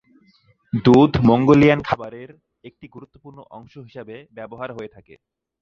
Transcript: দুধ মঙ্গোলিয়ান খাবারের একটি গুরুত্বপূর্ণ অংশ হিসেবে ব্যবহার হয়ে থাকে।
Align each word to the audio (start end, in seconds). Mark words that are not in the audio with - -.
দুধ 0.73 1.11
মঙ্গোলিয়ান 1.29 1.79
খাবারের 1.81 2.29
একটি 2.63 2.85
গুরুত্বপূর্ণ 2.87 3.39
অংশ 3.51 3.73
হিসেবে 3.87 4.15
ব্যবহার 4.37 4.69
হয়ে 4.73 4.93
থাকে। 4.95 5.15